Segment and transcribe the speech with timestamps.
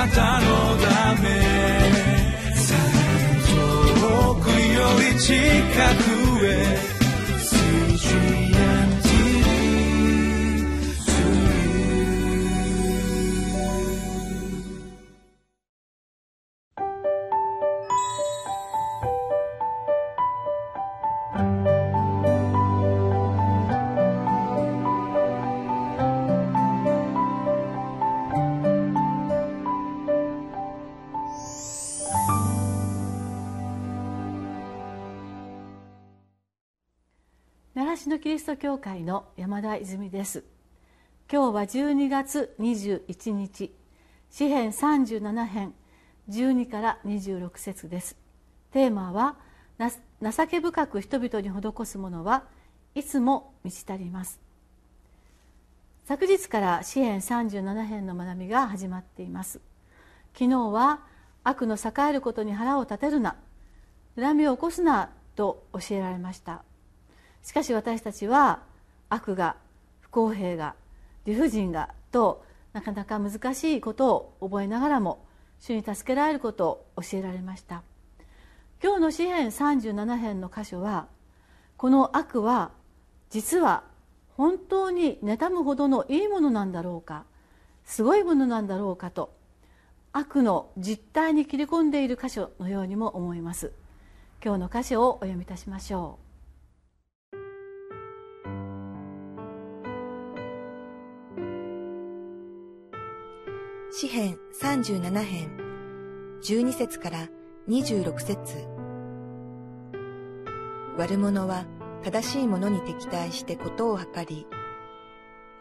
[0.00, 0.46] なたの
[0.78, 1.28] ため。
[4.00, 5.34] 遠くより近
[6.04, 6.09] く。
[38.20, 40.44] キリスト教会の山田泉です。
[41.32, 43.74] 今日は12月21日
[44.28, 45.72] 詩編37編
[46.28, 48.18] 12から26節です。
[48.72, 49.36] テーマは
[49.78, 52.44] 情け深く人々に施すものは
[52.94, 54.38] いつも満ち足ります。
[56.04, 59.62] 昨日から詩編37編の学びが始まっています。
[60.34, 61.00] 昨日は
[61.42, 63.36] 悪の栄えることに腹を立てるな
[64.14, 66.64] 恨みを起こすなと教えられました。
[67.42, 68.62] しかし私たちは
[69.08, 69.56] 悪が
[70.00, 70.74] 不公平が
[71.24, 75.24] 理不尽がとなかなか難しいことを覚えながらも
[75.58, 77.82] 主に助けられることを教えられました。
[78.82, 81.08] 今日の詩編37編の箇所は
[81.76, 82.70] この悪は
[83.28, 83.84] 実は
[84.36, 87.24] 本当に妬むほどのいいものなんだろうか
[87.84, 89.34] すごいものなんだろうかと
[90.12, 93.72] 悪の実態に切り込んでいる箇所のようにも思います。
[94.42, 96.29] 今日の箇所をお読みいたしましょう。
[104.00, 105.58] 詩編37編
[106.42, 107.28] 12節から
[107.68, 108.66] 26節
[110.96, 111.66] 悪者は
[112.02, 114.46] 正しい者に敵対してことを図り、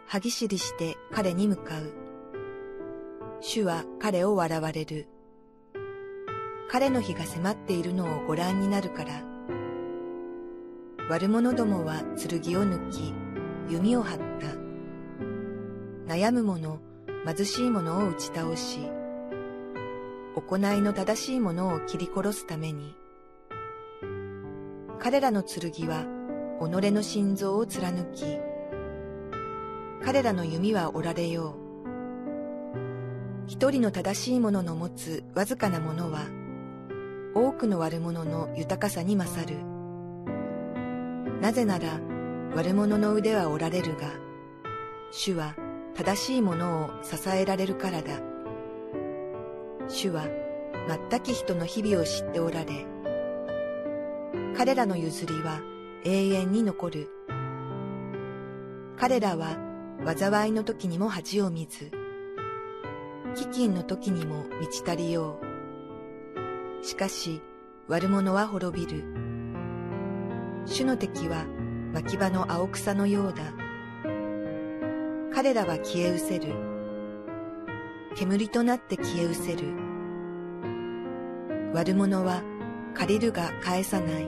[0.07, 1.93] 歯ぎしりして彼に向かう。
[3.41, 5.09] 主は彼を笑われる。
[6.71, 9.21] 彼の日が迫っているのをご覧になるから。
[11.09, 13.13] 悪者どもは剣を抜き、
[13.67, 14.17] 弓を張っ
[16.07, 16.13] た。
[16.13, 16.79] 悩む者、
[17.25, 18.79] 貧しい者を打ち倒し、
[20.35, 22.95] 行いの正しい者を切り殺すために、
[24.99, 26.05] 彼らの剣は
[26.59, 28.23] 己の心臓を貫き、
[30.03, 31.69] 彼らの弓は折られよう。
[33.47, 36.21] 一人の正しい者の持つわずかなものは、
[37.35, 39.57] 多くの悪者の豊かさに勝る。
[41.41, 41.99] なぜなら、
[42.55, 44.07] 悪者の腕は折られるが、
[45.11, 45.55] 主は
[45.95, 48.19] 正しいものを支えられるからだ。
[49.87, 50.25] 主は
[51.09, 52.85] 全き人の日々を知っておられ、
[54.57, 55.61] 彼らの譲りは
[56.03, 57.09] 永遠に残る。
[58.97, 59.57] 彼らは
[60.05, 61.91] 災いの時にも恥を見ず、
[63.35, 65.39] 飢饉の時にも満ち足りよ
[66.81, 66.85] う。
[66.85, 67.41] しかし
[67.87, 69.03] 悪者は滅びる。
[70.65, 71.45] 主の敵は
[71.93, 73.68] 牧場の青草のようだ。
[75.41, 76.53] 彼らは消え失せる。
[78.17, 79.73] 煙となって消え失せる。
[81.73, 82.43] 悪者は
[82.93, 84.27] 借りるが返さない。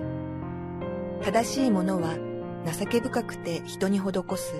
[1.22, 2.16] 正しい者は
[2.66, 4.54] 情け深くて人に施す。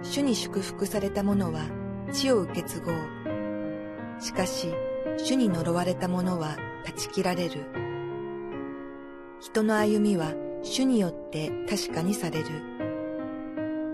[0.00, 1.66] 主に祝福された者は
[2.10, 2.96] 地を受け継ごう。
[4.20, 4.72] しかし、
[5.18, 7.66] 主に呪われた者は断ち切られる。
[9.38, 10.32] 人の歩みは
[10.62, 12.46] 主によって確かにされる。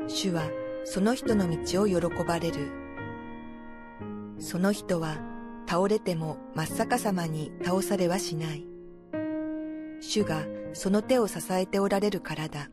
[0.06, 0.48] 主は
[0.92, 2.72] その人の道を喜ばれる。
[4.40, 5.18] その人は
[5.68, 8.66] 倒れても真っ逆さまに倒されはしない。
[10.00, 12.70] 主がその手を支えておられるからだ。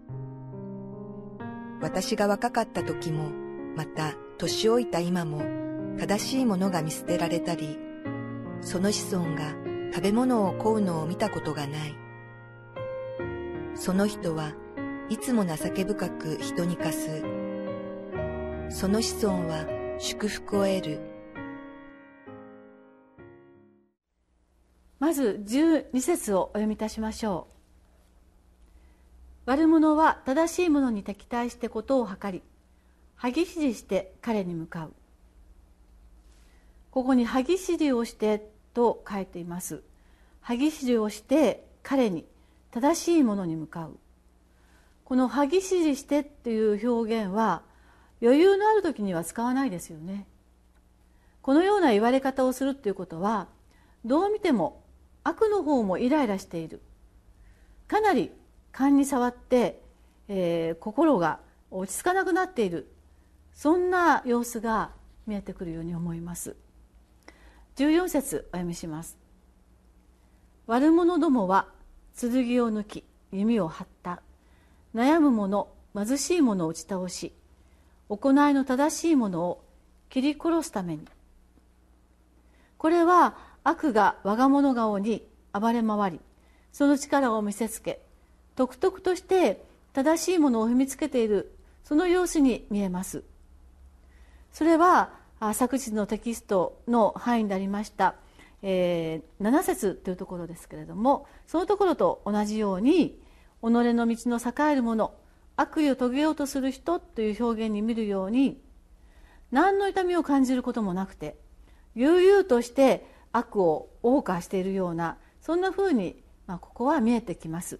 [1.79, 3.29] 私が若かった時も、
[3.75, 5.43] また年老いた今も、
[5.99, 7.77] 正しいものが見捨てられたり、
[8.61, 9.53] その子孫が
[9.93, 11.95] 食べ物を乞うのを見たことがない。
[13.75, 14.53] その人は
[15.07, 17.46] いつも情け深く人に貸す。
[18.69, 19.65] その子孫は
[19.97, 20.99] 祝福を得る。
[24.99, 27.47] まず12節をお読みいたしましょ
[29.45, 29.49] う。
[29.49, 32.43] 悪者は正しい者に敵対してことを図り、
[33.15, 34.93] 歯ぎしりして彼に向かう。
[36.91, 39.81] ここに歯ぎしりをしてと書いています。
[40.41, 42.25] 歯ぎしりをして彼に
[42.71, 43.97] 正しいものに向かう。
[45.05, 47.61] この歯ぎしりしてっていう表現は
[48.21, 50.27] 余裕のある時には使わないですよね。
[51.41, 53.47] このような言われ方をするっていうことは
[54.03, 54.83] どう見ても
[55.23, 56.81] 悪の方もイライラしている。
[57.87, 58.31] かなり
[58.71, 59.81] 勘に触って、
[60.27, 61.39] えー、心が
[61.71, 62.91] 落ち着かなくなっている。
[63.53, 64.91] そんな様子が
[65.25, 66.55] 見えてくるように思います。
[67.77, 69.17] 14節お読みします。
[70.65, 71.67] 悪者どもは
[72.19, 72.31] 剣
[72.63, 74.21] を抜き弓を張った。
[74.95, 77.33] 悩む者貧しい者を打ち倒し
[78.09, 79.63] 行いの正しいものを
[80.09, 81.05] 切り殺すために。
[82.77, 86.19] これは悪が我が物顔に暴れ回り
[86.71, 88.01] その力を見せつけ
[88.55, 89.63] 独特として
[89.93, 93.23] 正しいものを踏みつけているその様子に見えます。
[94.51, 95.11] それは
[95.53, 98.15] 昨日のテキストの範囲になりました、
[98.63, 103.19] えー、7節というところですけれどもそのところと同じように
[103.61, 105.13] 己の道の栄えるもの
[105.57, 108.61] 悪意を遂げようとする人という表現に見るように
[109.51, 111.35] 何の痛みを感じることもなくて
[111.95, 117.79] 悠々として悪を謳歌しているようなそんなふうに、まあ、ここは見えてきます。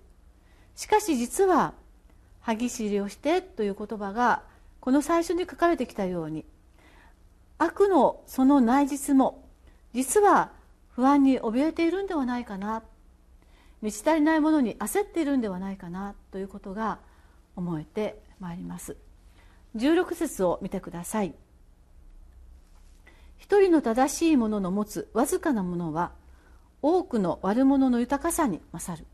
[0.75, 1.74] しかし実は
[2.41, 4.44] 「歯ぎしりをして」という言葉が
[4.79, 6.45] この最初に書かれてきたように
[7.57, 9.44] 悪のその内実も
[9.94, 10.51] 実は
[10.89, 12.83] 不安に怯えているんではないかな
[13.81, 17.00] 満ち足りないものに焦っているんではないかなということが
[17.57, 18.95] 思えてまいります。
[19.75, 21.36] 16節を見てください。
[23.38, 26.12] 一人の正しいものの持つわずかなものは
[26.81, 29.06] 多くの悪者の豊かさに勝る。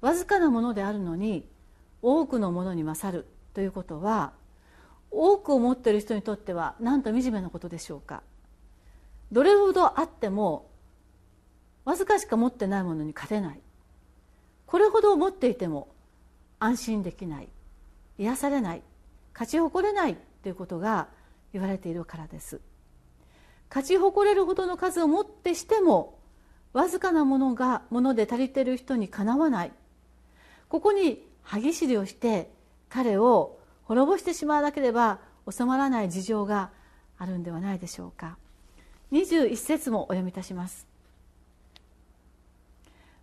[0.00, 1.48] わずかなものであるのに
[2.02, 4.32] 多くのものに勝るということは
[5.10, 8.22] 多くを持っている人にとってはなんと惨めなことでしょうか。
[9.32, 10.70] どれほどあっても
[11.84, 13.60] わずかしか持ってないものに勝てない。
[14.66, 15.88] これほど持っていても
[16.58, 17.48] 安心できない
[18.18, 18.82] 癒されない
[19.32, 21.08] 勝ち誇れないということが
[21.52, 22.60] 言われているからです。
[23.68, 26.18] 勝ち誇れるほどの数をもってしても
[26.72, 29.72] わずかなものがもので足りている人にかなわない。
[30.68, 32.50] ここに歯ぎしりをして
[32.88, 35.20] 彼を滅ぼしてしまわなければ
[35.50, 36.70] 収まらない事情が
[37.18, 38.36] あるんではないでしょうか。
[39.12, 40.86] 21節もお読みいたします。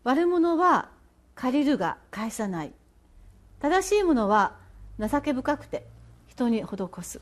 [0.03, 0.89] 悪者は
[1.35, 2.73] 借りるが返さない。
[3.63, 4.57] 正しいものは
[4.99, 5.85] 情け深くて
[6.27, 7.21] 人に施す。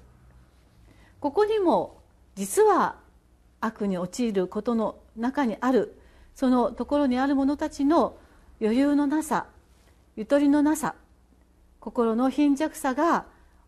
[1.19, 2.01] ここにも
[2.33, 2.95] 実は
[3.59, 6.01] 悪に陥ることの中にある
[6.33, 8.17] そのところにある者たちの
[8.59, 9.45] 余裕のなさ
[10.15, 10.95] ゆとりのなさ
[11.79, 13.27] 心の貧弱さが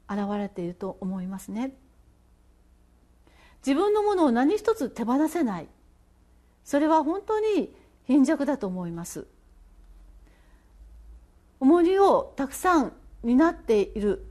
[0.09, 1.75] 現れていると思いますね。
[3.59, 5.67] 自分のものを何一つ手放せない。
[6.63, 7.71] それは本当に
[8.05, 9.27] 貧弱だと思います。
[11.63, 12.91] 重荷をたくさん
[13.23, 14.25] 担っている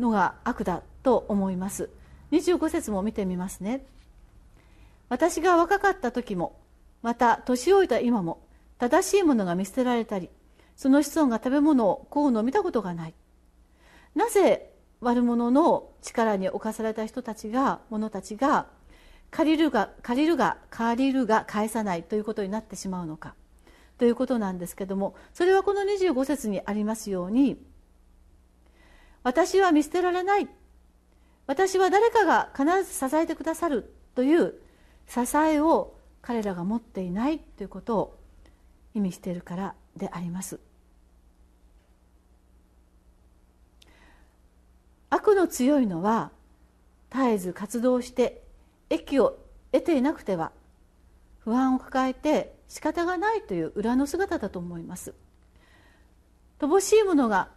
[0.00, 1.90] のが悪だと思います。
[2.32, 3.86] 25節も見てみますね。
[5.08, 6.58] 私が若かった時も
[7.02, 8.40] また年老いた今も
[8.78, 10.28] 正しいものが見捨てられたり
[10.74, 13.14] その子孫が食べ物をこうの見たことがない。
[14.16, 18.66] なぜ悪者の力に侵された人たちが者たちが
[19.30, 23.36] 借りるが借りるが借りるが返さないということになってしまうのか。
[24.00, 27.62] ということなんですけどもそれはこの25節にありますように
[29.22, 30.48] 私は見捨てられない。
[31.46, 34.54] 私は誰かが必ず支えてくださるという
[35.06, 38.18] 支えを彼らが持っていないということを
[38.94, 40.58] 意味しているからであります。
[45.10, 46.30] 悪の強いのは
[47.12, 48.42] 絶えず活動して
[48.88, 49.36] 益を
[49.72, 50.52] 得ていなくては
[51.40, 55.12] 不安を抱えて仕方がないという裏の姿だと思います。
[56.60, 57.48] 乏しいものが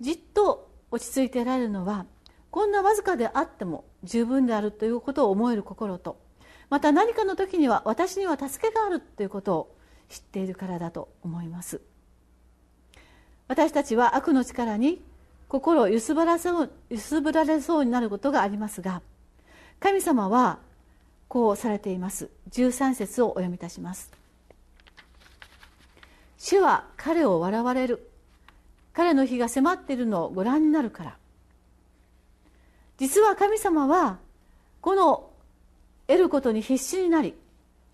[0.00, 2.04] じっと落ち着いていられるのは
[2.50, 6.18] こんなわずかであっても十分であるということを思える心と
[6.68, 9.76] また何かの時には私には助けがあるということを
[10.10, 11.80] 知っているからだと思います。
[13.48, 15.02] 私たちは悪の力に
[15.48, 19.02] 心を揺すぶらそう揺すぶられそうになることがありますが
[19.80, 20.58] 神様は
[21.28, 22.30] こうされています。
[22.50, 24.23] 13節をお読みいたします。
[26.44, 28.10] 主は彼を笑われる。
[28.92, 31.16] 彼の日が迫っているのをご覧になるから。
[32.98, 34.18] 実は神様は
[34.82, 35.30] この
[36.06, 37.32] 得ることに必死になり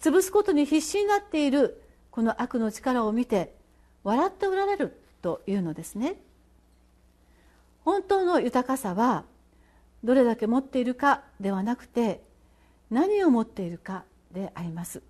[0.01, 1.81] 潰すことに必死になっている
[2.11, 3.55] この悪の力を見て
[4.03, 6.17] 笑っておられるというのですね。
[7.85, 9.27] 本当の豊かさは
[10.03, 12.21] どれだけ持っているかではなくて
[12.91, 14.03] 何を持っているか
[14.33, 15.03] であります。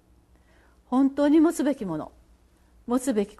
[0.85, 2.13] 本当に持つべきもの。
[2.91, 3.37] 持つべき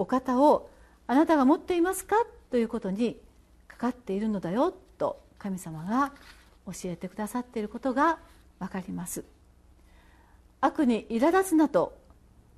[0.00, 0.70] お方を
[1.06, 2.16] あなたが持っていますか
[2.50, 3.16] ということに
[3.68, 6.12] かかっているのだよと神様が
[6.66, 8.18] 教えてくださっていることが
[8.58, 9.24] 分かります。
[10.60, 11.96] 悪に苛立つなと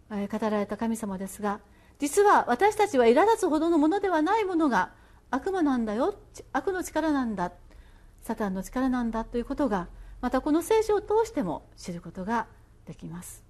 [0.08, 1.60] 語られた神様ですが
[1.98, 4.92] 実は私たちは苛立つほどのものではないものが
[5.30, 6.14] 悪魔なんだよ
[6.54, 7.52] 悪の力なんだ
[8.22, 9.88] サタンの力なんだということが
[10.22, 12.46] またこの聖書を通しても知ることが
[12.86, 13.49] できます。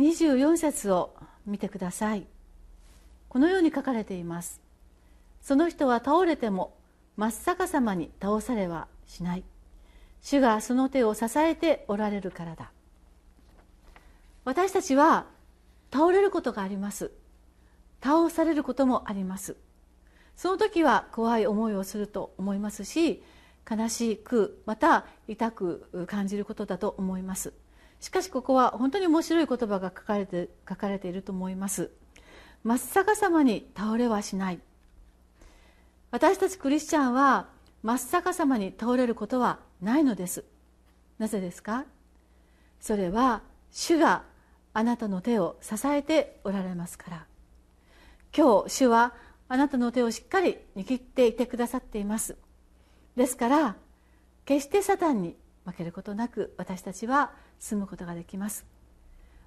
[0.00, 1.14] 24節を
[1.44, 2.26] 見てください。
[3.28, 4.62] このように書かれています。
[5.42, 6.74] その人は倒れても
[7.18, 9.44] 真っ逆さまに倒されはしない。
[10.22, 12.72] 主がその手を支えておられるからだ。
[14.44, 15.26] 私たちは
[15.92, 17.10] 倒れることがあります。
[18.02, 19.56] 倒されることもあります。
[20.34, 23.22] その時は怖い思いをすると思いますし
[23.70, 27.52] 悲しくまた痛く感じることだと思います。
[28.00, 31.90] しかしここは本当に面白い言葉が書かれて書かれていると思います。
[32.64, 34.60] 真っ逆さまに倒れはしない。
[36.10, 37.48] 私たちクリスチャンは
[37.82, 40.44] 真っ逆さまに倒れることはないのです。
[41.18, 41.84] なぜですか？
[42.80, 44.24] それは主が
[44.72, 47.26] あなたの手を支えておられますから。
[48.36, 49.14] 今日主は
[49.48, 52.36] あなたの手をしっかり握っていてくださっています。
[53.16, 53.76] ですから
[54.44, 58.64] 決してサタンに負けることなく私たちは住むことができます。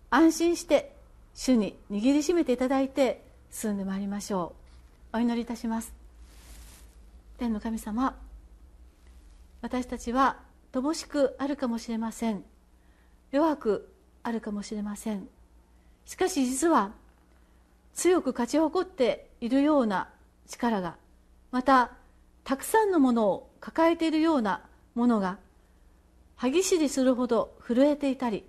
[0.10, 0.96] 安心して
[1.34, 4.56] 主に握りしめていただいて進んでまいりましょ
[5.14, 5.18] う。
[5.18, 5.94] お祈りいたします。
[7.38, 8.16] 天の神様
[9.62, 10.38] 私たちは
[10.72, 12.44] 乏しくあるかもしれません。
[13.32, 15.28] 弱くあるかもしれません。
[16.06, 16.92] しかし実は
[17.94, 20.10] 強く勝ち誇っているような
[20.48, 20.96] 力が
[21.52, 21.92] また
[22.44, 24.62] たくさんのものを抱えているような
[24.96, 25.38] ものが
[26.36, 28.46] 歯ぎしりするほど震えていたり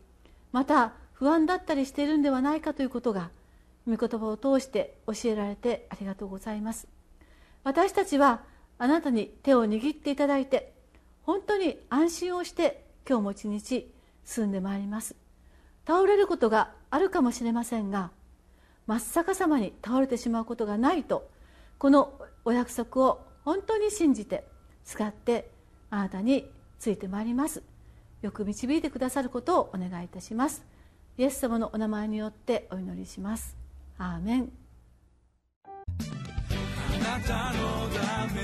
[0.52, 3.30] また不安だったりしているんではないかということが
[3.86, 6.88] 御言葉を通して教えられてありがとうございます。
[7.62, 8.42] 私たちは
[8.78, 10.74] あなたに手を握っていただいて
[11.22, 13.92] 本当に安心をして今日も一日
[14.24, 15.16] 進んでまいります。
[15.86, 18.10] 倒れることがあるかもしれませんが
[18.86, 21.28] 真っ逆さまに倒れてしまうことがないと
[21.78, 24.44] このお約束を本当に信じて
[24.84, 25.50] 使って
[25.90, 27.62] あなたについてまいります。
[28.24, 30.64] よく導いてくださることをお願いいたします。
[31.18, 33.54] イエス様のお名前によってお祈りします。
[33.98, 34.50] アーメン。
[35.68, 35.70] あ
[36.98, 38.40] なたのため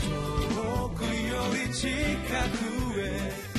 [0.00, 1.10] 遠くよ
[1.66, 3.56] り近くへ